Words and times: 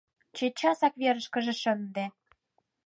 —Чечасак 0.35 0.93
верышкыже 1.01 1.53
шынде! 1.61 2.05